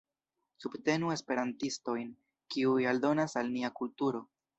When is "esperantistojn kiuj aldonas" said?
1.15-3.37